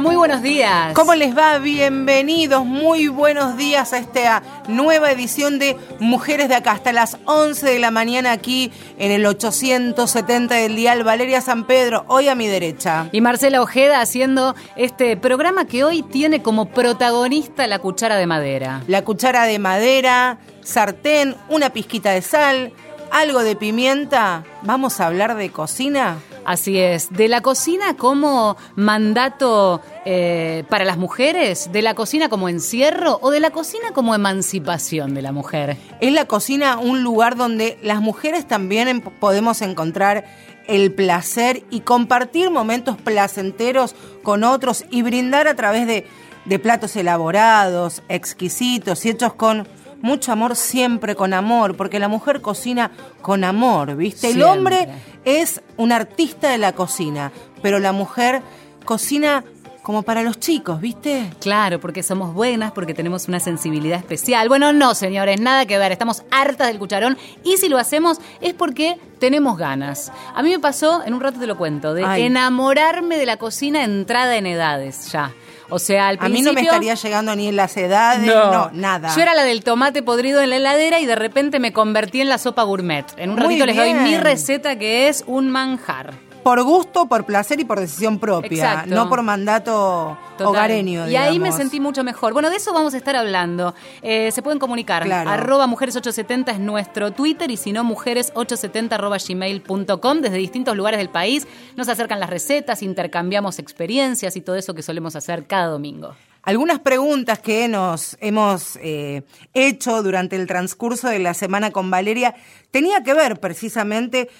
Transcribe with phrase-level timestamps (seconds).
[0.00, 0.94] Muy buenos días.
[0.94, 1.58] ¿Cómo les va?
[1.58, 7.66] Bienvenidos, muy buenos días a esta nueva edición de Mujeres de Acá, hasta las 11
[7.66, 11.04] de la mañana aquí en el 870 del Dial.
[11.04, 13.10] Valeria San Pedro, hoy a mi derecha.
[13.12, 18.82] Y Marcela Ojeda haciendo este programa que hoy tiene como protagonista la cuchara de madera.
[18.86, 22.72] La cuchara de madera, sartén, una pizquita de sal,
[23.10, 24.44] algo de pimienta.
[24.62, 26.16] ¿Vamos a hablar de cocina?
[26.44, 32.48] Así es, de la cocina como mandato eh, para las mujeres, de la cocina como
[32.48, 35.76] encierro o de la cocina como emancipación de la mujer.
[36.00, 40.24] Es la cocina un lugar donde las mujeres también podemos encontrar
[40.66, 46.06] el placer y compartir momentos placenteros con otros y brindar a través de,
[46.46, 49.68] de platos elaborados, exquisitos y hechos con
[50.00, 52.90] mucho amor, siempre con amor, porque la mujer cocina
[53.20, 54.30] con amor, ¿viste?
[54.30, 54.88] El hombre
[55.26, 58.40] es un artista de la cocina, pero la mujer
[58.84, 59.44] cocina
[59.90, 61.32] como para los chicos, ¿viste?
[61.40, 64.48] Claro, porque somos buenas, porque tenemos una sensibilidad especial.
[64.48, 68.54] Bueno, no, señores, nada que ver, estamos hartas del cucharón y si lo hacemos es
[68.54, 70.12] porque tenemos ganas.
[70.32, 73.82] A mí me pasó, en un rato te lo cuento, de enamorarme de la cocina
[73.82, 75.32] entrada en edades ya.
[75.70, 76.50] O sea, al principio...
[76.50, 78.70] A mí no me estaría llegando ni en las edades, no.
[78.72, 79.12] nada.
[79.16, 82.28] Yo era la del tomate podrido en la heladera y de repente me convertí en
[82.28, 83.06] la sopa gourmet.
[83.16, 87.60] En un ratito les doy mi receta que es un manjar por gusto, por placer
[87.60, 91.08] y por decisión propia, no por mandato hogareño.
[91.08, 92.32] Y ahí me sentí mucho mejor.
[92.32, 93.74] Bueno, de eso vamos a estar hablando.
[94.02, 95.10] Eh, se pueden comunicar.
[95.10, 101.10] Arroba mujeres870 es nuestro Twitter y si no, mujeres870 arroba gmail.com desde distintos lugares del
[101.10, 101.46] país.
[101.76, 106.14] Nos acercan las recetas, intercambiamos experiencias y todo eso que solemos hacer cada domingo.
[106.42, 112.34] Algunas preguntas que nos hemos eh, hecho durante el transcurso de la semana con Valeria
[112.70, 114.30] tenía que ver precisamente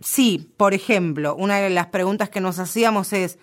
[0.00, 3.38] Sí, por ejemplo, una de las preguntas que nos hacíamos es,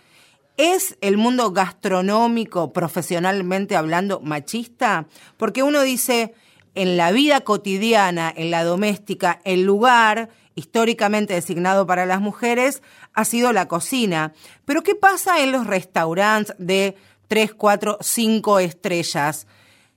[0.57, 5.07] ¿es el mundo gastronómico, profesionalmente hablando, machista?
[5.35, 6.33] Porque uno dice,
[6.73, 12.81] en la vida cotidiana, en la doméstica, el lugar históricamente designado para las mujeres
[13.13, 14.33] ha sido la cocina.
[14.63, 16.95] Pero ¿qué pasa en los restaurantes de
[17.27, 19.47] 3, 4, 5 estrellas?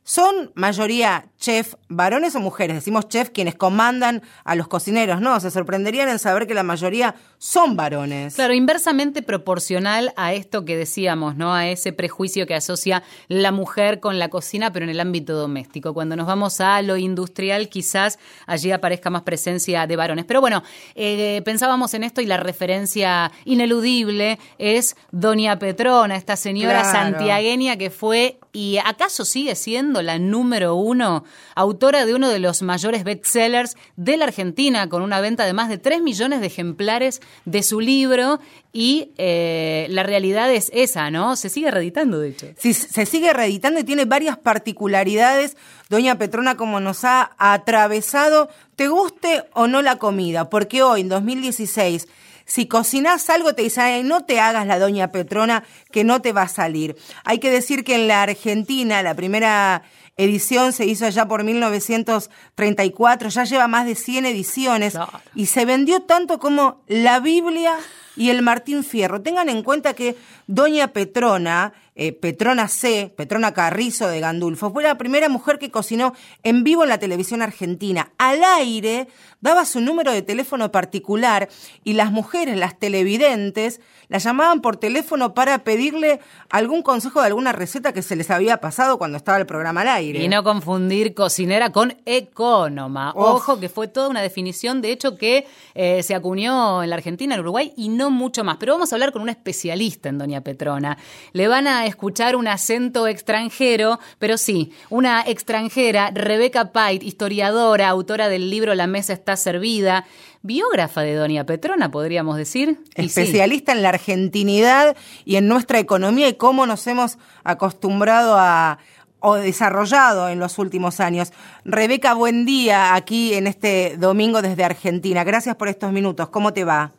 [0.09, 2.77] ¿Son mayoría chef varones o mujeres?
[2.77, 5.39] Decimos chef quienes comandan a los cocineros, ¿no?
[5.39, 8.35] Se sorprenderían en saber que la mayoría son varones.
[8.35, 11.53] Claro, inversamente proporcional a esto que decíamos, ¿no?
[11.53, 15.93] A ese prejuicio que asocia la mujer con la cocina, pero en el ámbito doméstico.
[15.93, 20.25] Cuando nos vamos a lo industrial, quizás allí aparezca más presencia de varones.
[20.25, 20.63] Pero bueno,
[20.95, 27.91] eh, pensábamos en esto y la referencia ineludible es Doña Petrona, esta señora santiagueña que
[27.91, 31.23] fue y acaso sigue siendo la número uno,
[31.55, 35.69] autora de uno de los mayores bestsellers de la Argentina, con una venta de más
[35.69, 38.41] de 3 millones de ejemplares de su libro.
[38.73, 41.37] Y eh, la realidad es esa, ¿no?
[41.37, 42.47] Se sigue reeditando, de hecho.
[42.57, 45.57] Sí, se sigue reeditando y tiene varias particularidades.
[45.89, 51.09] Doña Petrona, como nos ha atravesado, te guste o no la comida, porque hoy, en
[51.09, 52.09] 2016,
[52.49, 56.43] si cocinas algo, te dicen, no te hagas la doña Petrona, que no te va
[56.43, 56.97] a salir.
[57.25, 59.83] Hay que decir que en la Argentina, la primera
[60.17, 64.95] edición se hizo allá por 1934, ya lleva más de 100 ediciones
[65.35, 67.75] y se vendió tanto como la Biblia
[68.17, 69.21] y el Martín Fierro.
[69.21, 70.17] Tengan en cuenta que
[70.47, 76.15] Doña Petrona, eh, Petrona C, Petrona Carrizo de Gandulfo, fue la primera mujer que cocinó
[76.45, 78.13] en vivo en la televisión argentina.
[78.19, 79.09] Al aire
[79.41, 81.49] daba su número de teléfono particular
[81.83, 86.21] y las mujeres, las televidentes, la llamaban por teléfono para pedirle
[86.51, 89.89] algún consejo de alguna receta que se les había pasado cuando estaba el programa al
[89.89, 90.23] aire.
[90.23, 93.13] Y no confundir cocinera con ecónoma.
[93.17, 97.35] Ojo, que fue toda una definición, de hecho, que eh, se acuñó en la Argentina,
[97.35, 98.57] en Uruguay y no mucho más.
[98.59, 100.97] Pero vamos a hablar con una especialista en Doña Petrona.
[101.33, 108.29] Le van a escuchar un acento extranjero, pero sí, una extranjera, Rebeca Pait, historiadora, autora
[108.29, 110.07] del libro La mesa está servida,
[110.43, 112.81] biógrafa de Doña Petrona, podríamos decir.
[112.95, 118.79] Especialista en la argentinidad y en nuestra economía y cómo nos hemos acostumbrado a
[119.21, 121.33] o desarrollado en los últimos años.
[121.65, 125.25] Rebeca, buen día aquí en este domingo desde Argentina.
[125.25, 126.29] Gracias por estos minutos.
[126.29, 126.93] ¿Cómo te va?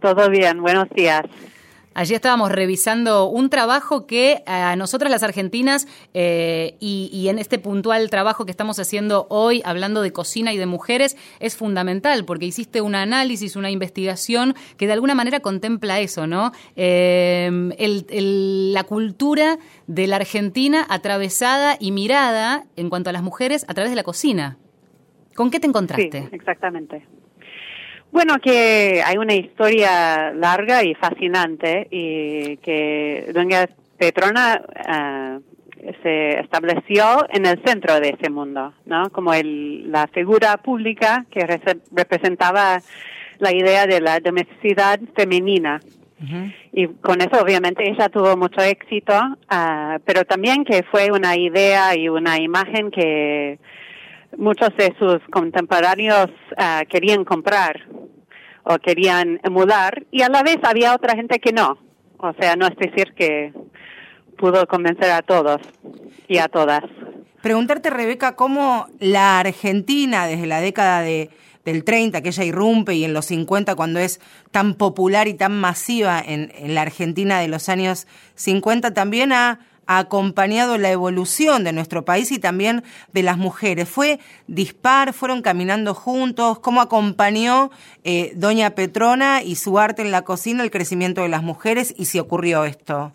[0.00, 1.22] Todo bien, buenos días.
[1.94, 8.10] Allí estábamos revisando un trabajo que a nosotras las argentinas eh, y, en este puntual
[8.10, 12.80] trabajo que estamos haciendo hoy, hablando de cocina y de mujeres, es fundamental porque hiciste
[12.80, 16.52] un análisis, una investigación que de alguna manera contempla eso, ¿no?
[16.76, 17.50] Eh,
[18.72, 23.90] la cultura de la Argentina atravesada y mirada en cuanto a las mujeres a través
[23.90, 24.58] de la cocina.
[25.34, 26.28] ¿Con qué te encontraste?
[26.28, 27.06] Sí, exactamente.
[28.12, 33.66] Bueno, que hay una historia larga y fascinante y que doña
[33.96, 35.40] Petrona uh,
[36.02, 39.08] se estableció en el centro de ese mundo, ¿no?
[39.08, 41.46] Como el, la figura pública que
[41.90, 42.82] representaba
[43.38, 45.80] la idea de la domesticidad femenina.
[46.72, 51.96] Y con eso obviamente ella tuvo mucho éxito, uh, pero también que fue una idea
[51.96, 53.58] y una imagen que
[54.36, 57.80] muchos de sus contemporáneos uh, querían comprar
[58.64, 61.78] o querían emular y a la vez había otra gente que no.
[62.18, 63.52] O sea, no es decir que
[64.38, 65.60] pudo convencer a todos
[66.28, 66.82] y a todas.
[67.42, 71.30] Preguntarte, Rebeca, cómo la Argentina desde la década de,
[71.64, 74.20] del 30, que ella irrumpe, y en los 50, cuando es
[74.52, 78.06] tan popular y tan masiva en, en la Argentina de los años
[78.36, 79.58] 50, también ha
[79.98, 83.88] acompañado la evolución de nuestro país y también de las mujeres.
[83.88, 85.12] ¿Fue dispar?
[85.12, 86.58] ¿Fueron caminando juntos?
[86.60, 87.70] ¿Cómo acompañó
[88.04, 92.06] eh, Doña Petrona y su arte en la cocina el crecimiento de las mujeres y
[92.06, 93.12] si ocurrió esto?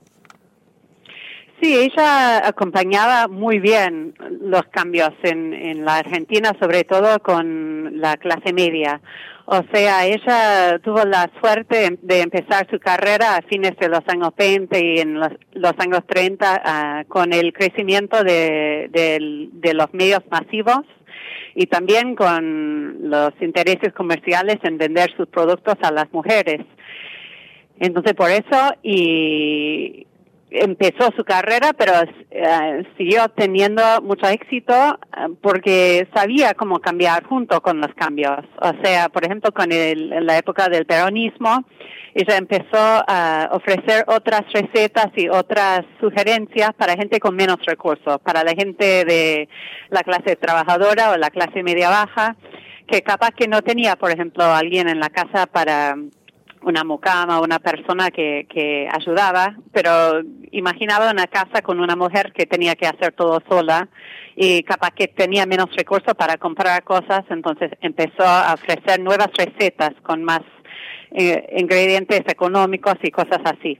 [1.62, 8.16] Sí, ella acompañaba muy bien los cambios en, en la Argentina, sobre todo con la
[8.18, 9.02] clase media.
[9.50, 14.32] O sea, ella tuvo la suerte de empezar su carrera a fines de los años
[14.38, 20.82] 20 y en los, años 30 ah, con el crecimiento de, de, los medios masivos
[21.56, 26.66] y también con los intereses comerciales en vender sus productos a las mujeres.
[27.80, 30.07] Entonces, por eso, y
[30.50, 31.94] empezó su carrera, pero
[32.32, 38.40] eh, siguió teniendo mucho éxito eh, porque sabía cómo cambiar junto con los cambios.
[38.62, 41.66] O sea, por ejemplo, con el, la época del peronismo,
[42.14, 48.44] ella empezó a ofrecer otras recetas y otras sugerencias para gente con menos recursos, para
[48.44, 49.50] la gente de
[49.90, 52.36] la clase trabajadora o la clase media baja,
[52.88, 55.96] que capaz que no tenía, por ejemplo, alguien en la casa para
[56.62, 60.22] una mucama, una persona que, que ayudaba, pero
[60.52, 63.88] imaginaba una casa con una mujer que tenía que hacer todo sola
[64.36, 69.92] y capaz que tenía menos recursos para comprar cosas, entonces empezó a ofrecer nuevas recetas
[70.04, 70.42] con más
[71.12, 73.80] eh, ingredientes económicos y cosas así.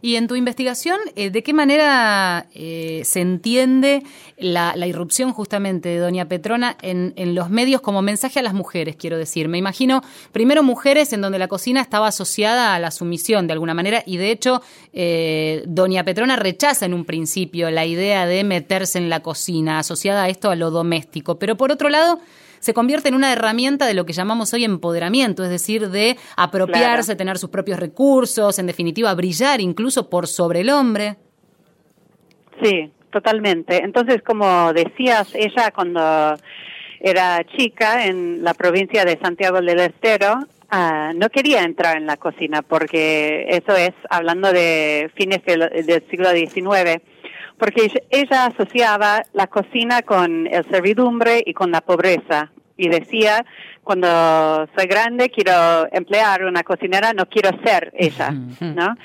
[0.00, 4.02] Y en tu investigación, eh, ¿de qué manera eh, se entiende
[4.38, 9.18] la, irrupción justamente de Doña Petrona en, los medios como mensaje a las mujeres, quiero
[9.18, 9.48] decir?
[9.48, 10.02] Me imagino,
[10.32, 14.16] primero mujeres en donde la cocina estaba asociada a la sumisión de alguna manera y
[14.16, 14.62] de hecho
[14.92, 20.24] eh, Doña Petrona rechaza en un principio la idea de meterse en la cocina, asociada
[20.24, 22.20] a esto a lo doméstico, pero por otro lado
[22.64, 27.14] se convierte en una herramienta de lo que llamamos hoy empoderamiento, es decir, de apropiarse,
[27.14, 31.16] tener sus propios recursos, en definitiva, brillar incluso por sobre el hombre.
[32.62, 33.84] Sí, totalmente.
[33.84, 36.36] Entonces, como decías, ella cuando
[37.00, 40.38] era chica en la provincia de Santiago del Estero,
[40.70, 46.02] ah, no quería entrar en la cocina porque eso es hablando de fines del, del
[46.08, 47.02] siglo XIX
[47.58, 52.50] porque ella asociaba la cocina con el servidumbre y con la pobreza.
[52.76, 53.46] Y decía,
[53.84, 58.30] cuando soy grande quiero emplear una cocinera, no quiero ser ella,
[58.60, 58.96] ¿no?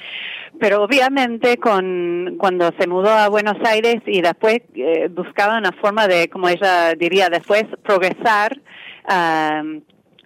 [0.60, 6.08] Pero obviamente con, cuando se mudó a Buenos Aires y después eh, buscaba una forma
[6.08, 8.60] de, como ella diría después, progresar,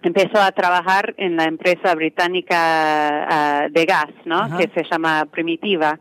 [0.02, 4.56] empezó a trabajar en la empresa británica ah, de gas, ¿no?
[4.56, 5.98] Que se llama Primitiva.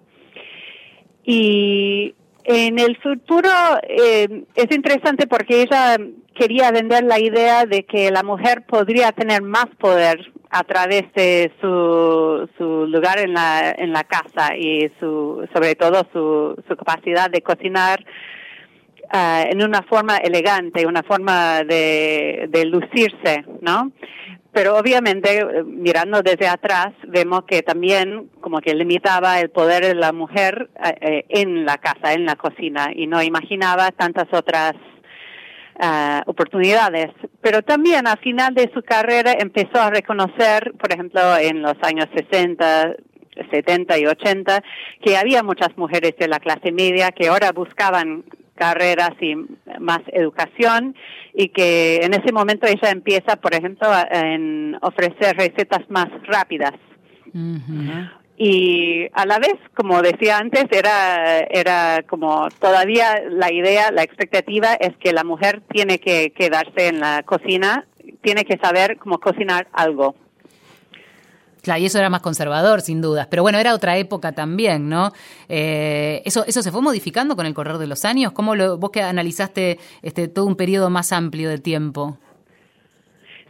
[1.23, 3.49] Y en el futuro
[3.83, 5.97] eh, es interesante porque ella
[6.35, 11.51] quería vender la idea de que la mujer podría tener más poder a través de
[11.61, 17.29] su, su lugar en la, en la casa y su, sobre todo su, su capacidad
[17.29, 18.03] de cocinar
[19.13, 23.91] uh, en una forma elegante, una forma de, de lucirse, ¿no?
[24.53, 29.95] pero obviamente eh, mirando desde atrás vemos que también como que limitaba el poder de
[29.95, 34.73] la mujer eh, eh, en la casa, en la cocina y no imaginaba tantas otras
[36.27, 37.09] oportunidades.
[37.41, 42.05] Pero también al final de su carrera empezó a reconocer, por ejemplo, en los años
[42.15, 42.95] 60,
[43.51, 44.63] 70 y 80,
[45.03, 48.23] que había muchas mujeres de la clase media que ahora buscaban
[48.55, 49.35] carreras y
[49.79, 50.95] más educación
[51.33, 56.73] y que en ese momento ella empieza, por ejemplo, en ofrecer recetas más rápidas.
[58.37, 64.73] Y a la vez, como decía antes, era, era como todavía la idea, la expectativa
[64.73, 67.85] es que la mujer tiene que quedarse en la cocina,
[68.21, 70.15] tiene que saber cómo cocinar algo.
[71.63, 73.27] Claro, y eso era más conservador, sin dudas.
[73.27, 75.13] Pero bueno, era otra época también, ¿no?
[75.47, 78.33] Eh, eso, ¿Eso se fue modificando con el correr de los años?
[78.33, 82.17] ¿Cómo lo, vos que analizaste este, todo un periodo más amplio de tiempo?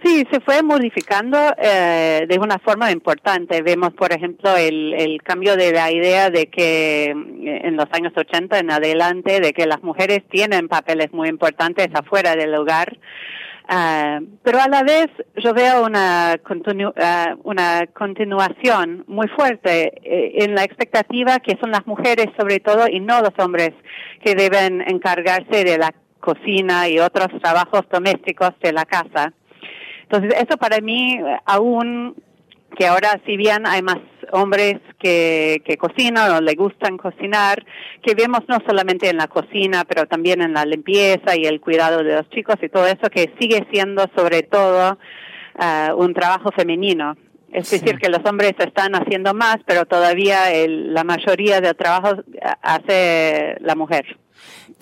[0.04, 3.64] Sí, se fue modificando eh, de una forma importante.
[3.64, 8.14] Vemos, por ejemplo, el, el, cambio de la idea de que eh, en los años
[8.16, 12.96] 80 en adelante, de que las mujeres tienen papeles muy importantes afuera del hogar.
[13.70, 20.44] Uh, pero a la vez yo veo una, continu uh, una continuación muy fuerte eh,
[20.44, 23.72] en la expectativa que son las mujeres sobre todo y no los hombres
[24.22, 29.32] que deben encargarse de la cocina y otros trabajos domésticos de la casa.
[30.04, 32.16] Entonces, eso para mí, aún
[32.78, 33.98] que ahora si bien hay más
[34.34, 37.64] hombres que, que cocinan o le gustan cocinar,
[38.02, 42.04] que vemos no solamente en la cocina, pero también en la limpieza y el cuidado
[42.04, 44.98] de los chicos y todo eso, que sigue siendo sobre todo
[45.60, 47.16] uh, un trabajo femenino.
[47.52, 47.78] Es sí.
[47.78, 52.24] decir, que los hombres están haciendo más, pero todavía el, la mayoría del trabajo
[52.64, 54.18] hace la mujer.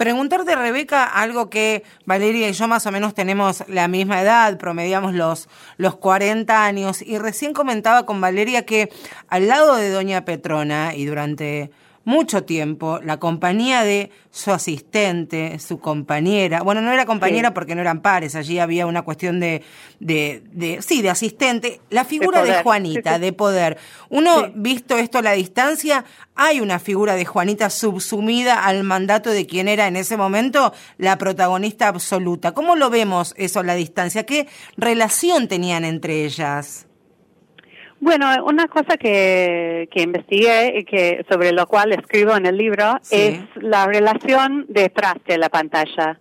[0.01, 5.13] Preguntarte, Rebeca, algo que Valeria y yo más o menos tenemos la misma edad, promediamos
[5.13, 8.89] los, los 40 años, y recién comentaba con Valeria que
[9.27, 11.69] al lado de Doña Petrona y durante
[12.03, 17.53] mucho tiempo la compañía de su asistente, su compañera, bueno, no era compañera sí.
[17.53, 19.61] porque no eran pares, allí había una cuestión de,
[19.99, 23.77] de, de sí, de asistente, la figura de, de Juanita, de poder.
[24.09, 24.51] Uno, sí.
[24.55, 26.05] visto esto a la distancia,
[26.35, 31.17] hay una figura de Juanita subsumida al mandato de quien era en ese momento la
[31.17, 32.53] protagonista absoluta.
[32.53, 34.25] ¿Cómo lo vemos eso a la distancia?
[34.25, 36.87] ¿Qué relación tenían entre ellas?
[38.01, 42.97] Bueno, una cosa que, que investigué y que sobre lo cual escribo en el libro
[43.03, 43.15] sí.
[43.15, 46.17] es la relación detrás de la pantalla.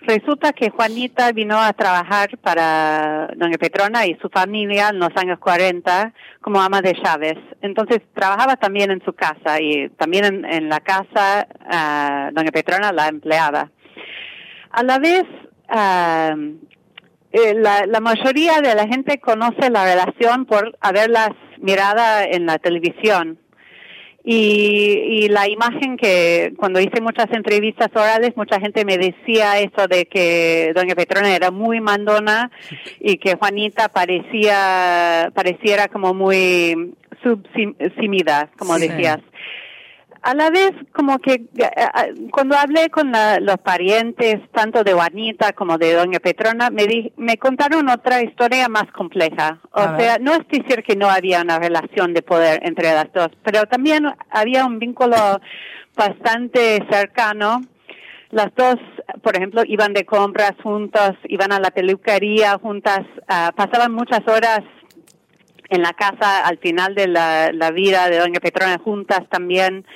[0.00, 5.38] Resulta que Juanita vino a trabajar para Doña Petrona y su familia en los años
[5.38, 7.36] 40 como ama de llaves.
[7.62, 12.90] Entonces trabajaba también en su casa y también en, en la casa uh, Doña Petrona
[12.90, 13.70] la empleaba.
[14.70, 15.26] A la vez,
[15.68, 16.56] uh,
[17.32, 22.58] eh, la, la, mayoría de la gente conoce la relación por haberlas mirada en la
[22.58, 23.38] televisión.
[24.22, 29.86] Y, y, la imagen que cuando hice muchas entrevistas orales, mucha gente me decía eso
[29.88, 32.50] de que doña Petrona era muy mandona
[33.00, 38.88] y que Juanita parecía, pareciera como muy subsimida, como sí.
[38.88, 39.20] decías
[40.22, 45.52] a la vez como que uh, cuando hablé con la, los parientes tanto de Juanita
[45.52, 50.12] como de Doña Petrona me di, me contaron otra historia más compleja o a sea
[50.12, 50.20] ver.
[50.20, 54.06] no es decir que no había una relación de poder entre las dos pero también
[54.30, 55.16] había un vínculo
[55.96, 57.60] bastante cercano
[58.30, 58.76] las dos,
[59.22, 64.60] por ejemplo, iban de compras juntos, iban a la peluquería juntas, uh, pasaban muchas horas
[65.70, 69.86] en la casa al final de la, la vida de Doña Petrona juntas también.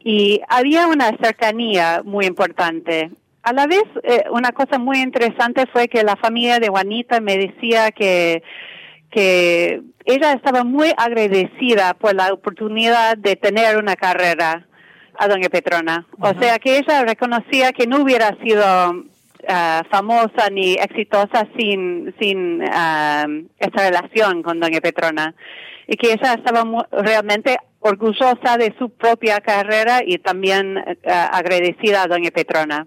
[0.00, 3.10] Y había una cercanía muy importante.
[3.42, 7.36] A la vez, eh, una cosa muy interesante fue que la familia de Juanita me
[7.36, 8.42] decía que,
[9.10, 14.66] que ella estaba muy agradecida por la oportunidad de tener una carrera
[15.18, 16.06] a Doña Petrona.
[16.12, 16.36] Uh -huh.
[16.36, 19.04] O sea que ella reconocía que no hubiera sido
[19.48, 25.34] uh, famosa ni exitosa sin, sin uh, esa relación con Doña Petrona.
[25.86, 30.82] Y que ella estaba realmente orgullosa de su propia carrera y también uh,
[31.32, 32.86] agradecida a Doña Petrona.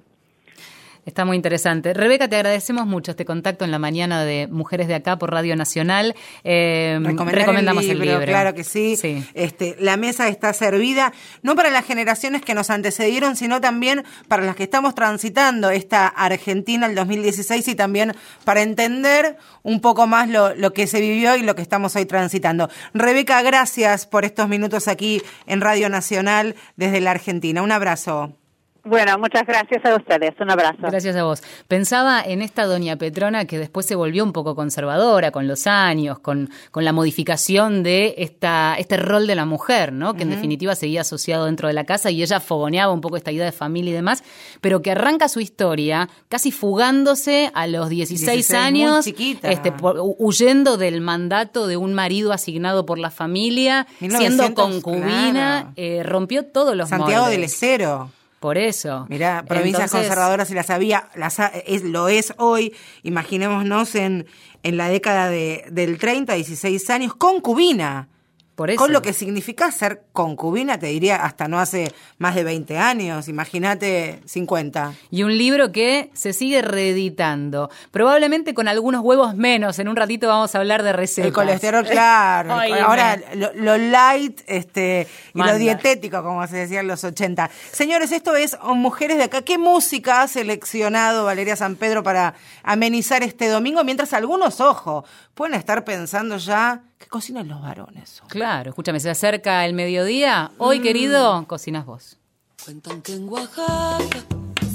[1.03, 1.96] Está muy interesante.
[1.96, 5.55] Rebeca, te agradecemos mucho este contacto en la mañana de Mujeres de Acá por Radio
[5.55, 6.15] Nacional.
[6.43, 8.96] Eh, recomendamos el libro, el libro, Claro que sí.
[8.96, 9.25] sí.
[9.34, 14.43] Este, la mesa está servida, no para las generaciones que nos antecedieron, sino también para
[14.43, 18.13] las que estamos transitando esta Argentina el 2016 y también
[18.46, 22.05] para entender un poco más lo, lo que se vivió y lo que estamos hoy
[22.05, 22.70] transitando.
[22.93, 27.63] Rebeca, gracias por estos minutos aquí en Radio Nacional desde la Argentina.
[27.63, 28.36] Un abrazo.
[28.83, 30.33] Bueno, muchas gracias a ustedes.
[30.39, 30.77] Un abrazo.
[30.81, 31.43] Gracias a vos.
[31.67, 36.17] Pensaba en esta doña Petrona que después se volvió un poco conservadora con los años,
[36.17, 40.13] con, con la modificación de esta, este rol de la mujer, ¿no?
[40.13, 40.23] Que uh -huh.
[40.23, 43.45] en definitiva seguía asociado dentro de la casa y ella fogoneaba un poco esta idea
[43.45, 44.23] de familia y demás,
[44.61, 51.01] pero que arranca su historia casi fugándose a los 16, 16 años, este, huyendo del
[51.01, 55.73] mandato de un marido asignado por la familia, 1900, siendo concubina, claro.
[55.75, 57.59] eh, rompió todos los Santiago moldes.
[57.59, 58.11] del.
[58.41, 59.05] Por eso.
[59.07, 64.25] Mirá, provincias Entonces, conservadoras y las había, las es, lo es hoy, imaginémonos en,
[64.63, 68.10] en la década de, del 30, 16 años, concubina.
[68.55, 68.79] Por eso.
[68.79, 73.27] Con lo que significa ser concubina, te diría, hasta no hace más de 20 años,
[73.27, 74.93] imagínate 50.
[75.10, 79.79] Y un libro que se sigue reeditando, probablemente con algunos huevos menos.
[79.79, 81.27] En un ratito vamos a hablar de recetas.
[81.27, 82.53] El colesterol, claro.
[82.84, 85.53] Ahora lo, lo light este, y Manda.
[85.53, 87.50] lo dietético, como se decía en los 80.
[87.72, 89.41] Señores, esto es Mujeres de Acá.
[89.41, 93.84] ¿Qué música ha seleccionado Valeria San Pedro para amenizar este domingo?
[93.84, 98.22] Mientras algunos, ojo, pueden estar pensando ya que cocinan los varones.
[98.27, 100.51] Claro, escúchame, se acerca el mediodía.
[100.58, 100.84] Hoy, Mm.
[100.84, 102.17] querido, cocinas vos.
[102.63, 104.20] Cuentan que en Oaxaca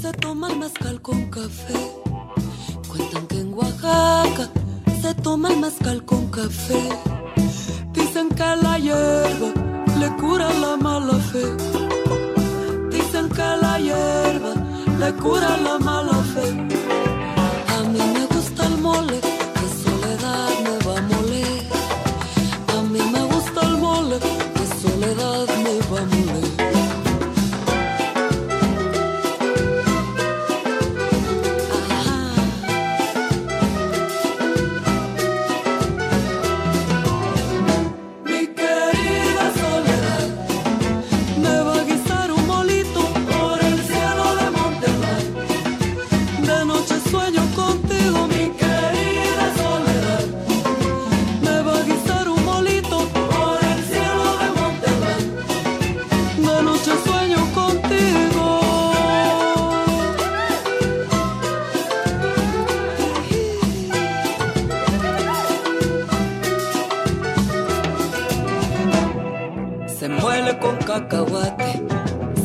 [0.01, 1.75] se toma el mezcal con café.
[2.89, 4.51] Cuentan que en Oaxaca
[5.01, 6.89] se toma el mezcal con café.
[7.93, 9.53] Dicen que la hierba
[10.01, 11.47] le cura la mala fe.
[12.91, 14.55] Dicen que la hierba
[14.99, 17.06] le cura la mala fe.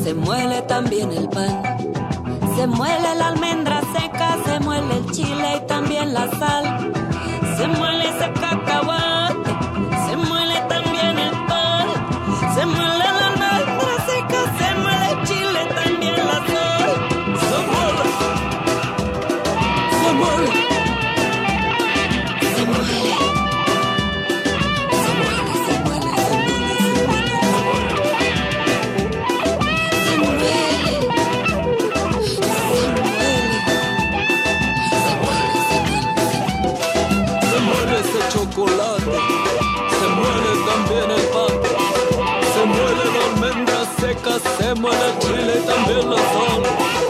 [0.03, 1.63] Se muele también el pan.
[2.57, 6.91] Se muele la almendra seca, se muele el chile y también la sal.
[38.53, 41.53] Se muele también el pan.
[42.53, 47.00] Se muele la almendra seca, se muele el chile también la sal.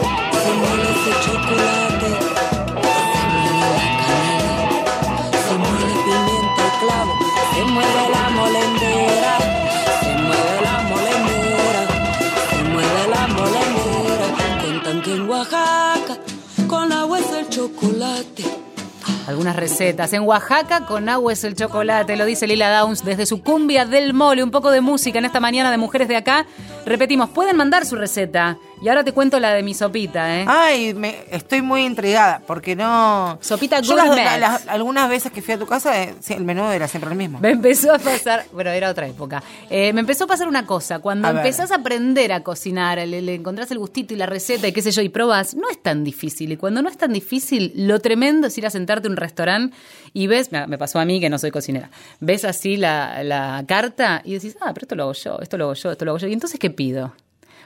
[19.32, 20.12] Algunas recetas.
[20.12, 24.12] En Oaxaca, con agua es el chocolate, lo dice Lila Downs desde su cumbia del
[24.12, 24.44] mole.
[24.44, 26.44] Un poco de música en esta mañana de mujeres de acá.
[26.84, 28.58] Repetimos, pueden mandar su receta.
[28.82, 30.44] Y ahora te cuento la de mi sopita, ¿eh?
[30.48, 33.38] Ay, me, estoy muy intrigada, porque no...
[33.40, 36.88] Sopita Yo las- las- algunas veces que fui a tu casa, eh, el menú era
[36.88, 37.38] siempre el mismo.
[37.38, 39.40] Me empezó a pasar, bueno, era otra época.
[39.70, 40.98] Eh, me empezó a pasar una cosa.
[40.98, 41.46] Cuando A ver.
[41.46, 44.82] empezás a aprender a cocinar, le, le encontrás el gustito y la receta y qué
[44.82, 46.50] sé yo, y probás, no es tan difícil.
[46.50, 49.76] Y cuando no es tan difícil, lo tremendo es ir a sentarte a un restaurante
[50.12, 53.64] y ves, me, me pasó a mí que no soy cocinera, ves así la, la
[53.68, 56.10] carta y decís, ah, pero esto lo hago yo, esto lo hago yo, esto lo
[56.10, 56.26] hago yo.
[56.26, 57.14] ¿Y entonces qué pido?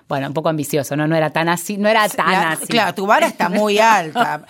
[0.08, 1.08] Bueno, un poco ambicioso, ¿no?
[1.08, 2.66] No era tan así, no era tan La- así.
[2.66, 4.44] Claro, tu vara está muy alta.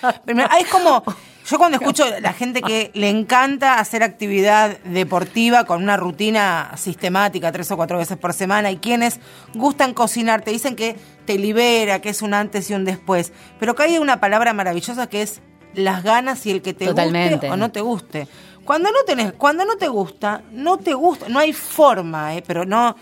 [0.61, 1.03] Es como,
[1.49, 7.53] yo cuando escucho la gente que le encanta hacer actividad deportiva con una rutina sistemática
[7.53, 9.19] tres o cuatro veces por semana y quienes
[9.55, 13.33] gustan cocinar, te dicen que te libera, que es un antes y un después.
[13.59, 15.41] Pero que hay una palabra maravillosa que es
[15.73, 17.33] las ganas y el que te Totalmente.
[17.37, 18.29] guste o no te guste.
[18.67, 22.65] Cuando no tenés, cuando no te gusta, no te gusta, no hay forma, eh, pero
[22.67, 22.97] no,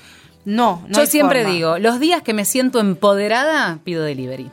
[0.45, 1.55] no, no Yo hay siempre forma.
[1.55, 4.51] digo, los días que me siento empoderada, pido delivery.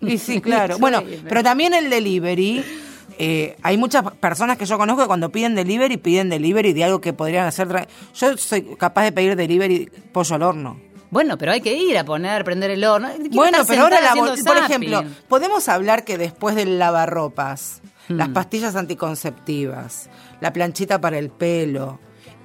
[0.00, 0.78] Y sí, claro.
[0.78, 2.64] Bueno, pero también el delivery.
[3.18, 7.00] eh, hay muchas personas que yo conozco que cuando piden delivery, piden delivery de algo
[7.00, 7.88] que podrían hacer.
[8.14, 10.80] Yo soy capaz de pedir delivery pollo al horno.
[11.10, 13.08] Bueno, pero hay que ir a poner, prender el horno.
[13.30, 18.32] Bueno, pero ahora, la por ejemplo, podemos hablar que después del lavarropas, las Hmm.
[18.32, 20.08] pastillas anticonceptivas,
[20.40, 22.00] la planchita para el pelo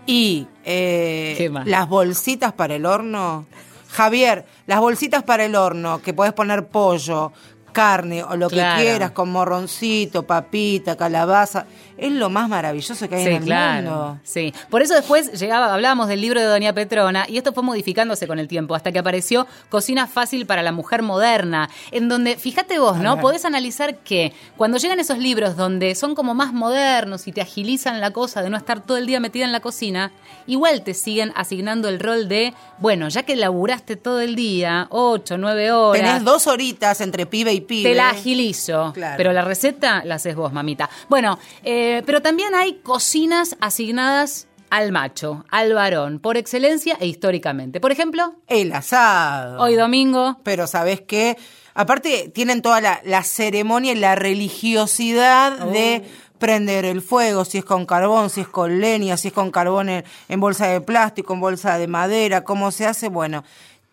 [0.10, 3.46] y eh, las bolsitas para el horno.
[3.90, 7.32] Javier, las bolsitas para el horno, que podés poner pollo,
[7.80, 8.78] carne o lo Claro.
[8.78, 11.66] que quieras, con morroncito, papita, calabaza.
[11.98, 14.20] Es lo más maravilloso que hay en el mundo.
[14.24, 18.26] Sí, por eso después llegaba, hablábamos del libro de Doña Petrona y esto fue modificándose
[18.26, 22.80] con el tiempo hasta que apareció Cocina Fácil para la Mujer Moderna, en donde, fíjate
[22.80, 23.20] vos, ¿no?
[23.20, 28.00] Podés analizar que cuando llegan esos libros donde son como más modernos y te agilizan
[28.00, 30.12] la cosa de no estar todo el día metida en la cocina,
[30.48, 35.38] igual te siguen asignando el rol de, bueno, ya que laburaste todo el día, ocho,
[35.38, 36.02] nueve horas.
[36.02, 37.90] Tenés dos horitas entre pibe y pibe.
[37.92, 38.92] Te la agilizo.
[38.94, 39.16] Claro.
[39.16, 40.90] Pero la receta la haces vos, mamita.
[41.08, 47.80] Bueno, eh, pero también hay cocinas asignadas al macho, al varón, por excelencia e históricamente.
[47.80, 49.62] Por ejemplo, El asado.
[49.62, 50.38] hoy domingo.
[50.44, 51.38] Pero ¿sabes qué?
[51.74, 55.72] Aparte, tienen toda la, la ceremonia y la religiosidad Oh.
[55.72, 56.04] de
[56.38, 59.90] prender el fuego, si es con carbón, si es con leña, si es con carbón
[59.90, 63.10] en, en bolsa de plástico, en bolsa de madera, cómo se hace.
[63.10, 63.44] Bueno,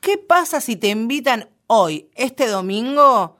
[0.00, 3.36] ¿qué pasa si te invitan hoy, este domingo,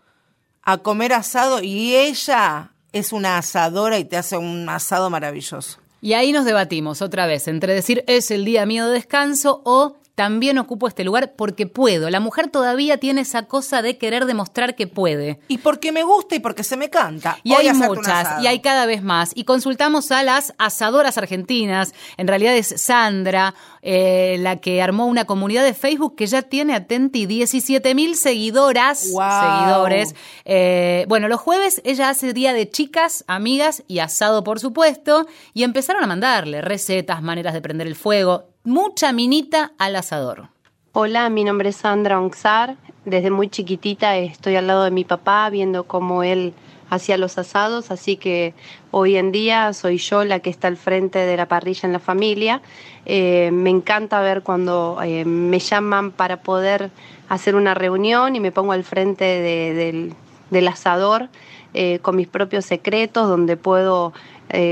[0.66, 5.79] a comer asado y ella es una asadora y te hace un asado maravilloso?
[6.02, 9.96] Y ahí nos debatimos otra vez entre decir es el día mío de descanso o
[10.16, 12.09] también ocupo este lugar porque puedo.
[12.09, 15.38] La mujer todavía tiene esa cosa de querer demostrar que puede.
[15.46, 17.38] Y porque me gusta y porque se me canta.
[17.44, 19.33] Y Hoy hay muchas, y hay cada vez más.
[19.35, 21.92] Y consultamos a las asadoras argentinas.
[22.16, 26.74] En realidad es Sandra, eh, la que armó una comunidad de Facebook que ya tiene,
[26.74, 29.22] atenti, 17 mil seguidoras, Wow.
[29.42, 30.14] seguidores.
[30.46, 35.26] Eh, bueno, los jueves ella hace día de chicas, amigas y asado, por supuesto.
[35.52, 38.44] Y empezaron a mandarle recetas, maneras de prender el fuego.
[38.66, 40.48] Mucha minita al asador.
[40.90, 42.74] Hola, mi nombre es Sandra Onxar.
[43.05, 46.52] Desde muy chiquitita estoy al lado de mi papá viendo cómo él
[46.90, 48.55] hacía los asados, así que
[48.90, 52.00] hoy en día soy yo la que está al frente de la parrilla en la
[52.00, 52.61] familia.
[53.05, 56.90] Eh, me encanta ver cuando eh, me llaman para poder
[57.29, 60.12] hacer una reunión y me pongo al frente de-
[60.50, 61.29] del, asador
[61.72, 64.12] eh, con mis propios secretos, donde puedo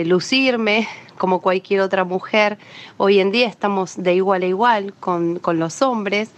[0.05, 2.59] lucirme como cualquier otra mujer.
[2.97, 6.31] Hoy en día estamos de igual a igual con, con los hombres.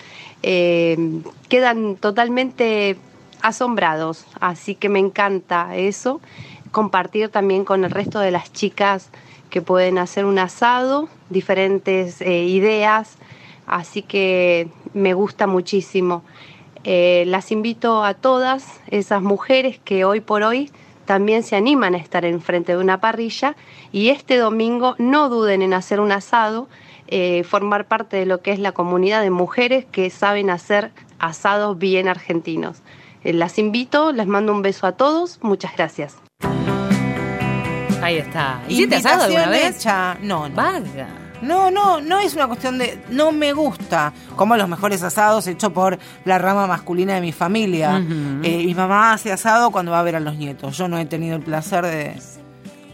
[0.43, 0.97] Eh,
[1.49, 2.97] quedan totalmente
[3.43, 6.21] asombrados, así que me encanta eso.
[6.73, 9.11] Compartir también con el resto de las chicas
[9.51, 13.17] que pueden hacer un asado, diferentes eh, ideas,
[13.67, 16.23] así que me gusta muchísimo.
[16.85, 20.71] Eh, las invito a todas esas mujeres que hoy por hoy
[21.07, 23.57] también se animan a estar enfrente de una parrilla
[23.93, 26.69] y este domingo no duden en hacer un asado,
[27.07, 31.79] eh, formar parte de lo que es la comunidad de mujeres que saben hacer asados
[31.79, 32.83] bien argentinos.
[33.25, 36.17] Eh, las invito, les mando un beso a todos, muchas gracias.
[38.03, 38.63] Ahí está.
[38.69, 39.81] ¿Hiciste asado alguna Invitación vez?
[39.81, 40.19] hecha.
[40.21, 40.55] No, no.
[40.55, 41.26] Vaga.
[41.43, 45.73] No, no, no es una cuestión de no me gusta, como los mejores asados hechos
[45.73, 47.99] por la rama masculina de mi familia.
[48.43, 50.77] Eh, mi mamá hace asado cuando va a ver a los nietos.
[50.79, 52.17] Yo no he tenido el placer de...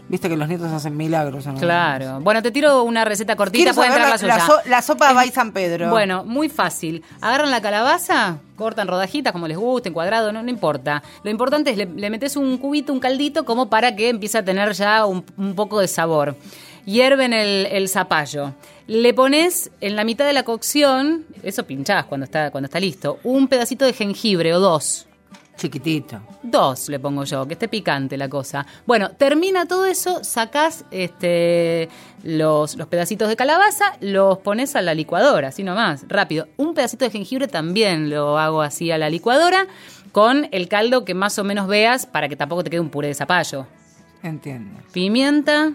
[0.09, 1.47] Viste que los nietos hacen milagros.
[1.47, 1.55] ¿no?
[1.55, 2.19] Claro.
[2.19, 5.31] Bueno, te tiro una receta cortita, puede entrar la, la, la so- la sopa de
[5.31, 5.89] San Pedro.
[5.89, 7.03] Bueno, muy fácil.
[7.21, 11.01] Agarran la calabaza, cortan rodajitas como les guste, en cuadrado, no, no importa.
[11.23, 14.43] Lo importante es le, le metes un cubito, un caldito, como para que empiece a
[14.43, 16.35] tener ya un, un poco de sabor.
[16.85, 18.53] Hierven el, el zapallo.
[18.87, 23.19] Le pones en la mitad de la cocción, eso pinchás cuando está, cuando está listo,
[23.23, 25.07] un pedacito de jengibre o dos.
[25.55, 26.19] Chiquitito.
[26.41, 28.65] Dos le pongo yo, que esté picante la cosa.
[28.85, 31.89] Bueno, termina todo eso, sacás este,
[32.23, 36.47] los, los pedacitos de calabaza, los pones a la licuadora, así nomás, rápido.
[36.57, 39.67] Un pedacito de jengibre también lo hago así a la licuadora,
[40.11, 43.09] con el caldo que más o menos veas para que tampoco te quede un puré
[43.09, 43.67] de zapallo.
[44.23, 44.79] Entiendo.
[44.91, 45.71] Pimienta,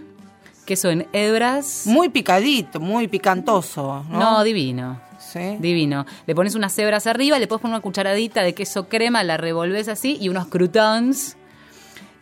[0.69, 1.85] queso en hebras.
[1.87, 4.05] Muy picadito, muy picantoso.
[4.11, 5.01] No, No, divino.
[5.19, 5.57] ¿Sí?
[5.59, 6.05] Divino.
[6.27, 9.89] Le pones unas hebras arriba, le puedes poner una cucharadita de queso crema, la revolves
[9.89, 11.37] así y unos croutons.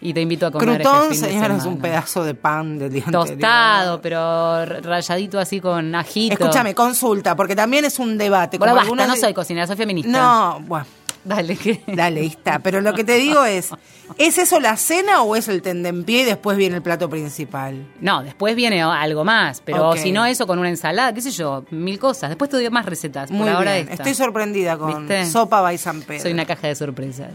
[0.00, 3.04] Y te invito a comer este de señora, es un pedazo de pan del día
[3.10, 4.00] Tostado, anterior.
[4.02, 6.34] pero rayadito así con ajito.
[6.34, 8.58] Escúchame, consulta, porque también es un debate.
[8.58, 10.10] Bueno, como basta, algunos no soy cocinera, soy feminista.
[10.10, 10.86] No, bueno,
[11.26, 11.82] Dale, que.
[11.88, 12.60] dale, ahí está.
[12.60, 13.70] Pero lo que te digo es,
[14.16, 17.86] ¿es eso la cena o es el tentempié y después viene el plato principal?
[18.00, 21.64] No, después viene algo más, pero si no eso con una ensalada, qué sé yo,
[21.70, 22.30] mil cosas.
[22.30, 23.30] Después te doy más recetas.
[23.30, 23.94] Muy Por ahora bien, esta.
[24.02, 25.26] estoy sorprendida con ¿Viste?
[25.26, 26.22] sopa by San Pedro.
[26.22, 27.30] Soy una caja de sorpresas.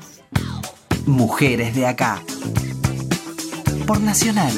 [1.05, 2.21] Mujeres de acá.
[3.85, 4.53] Por Nacional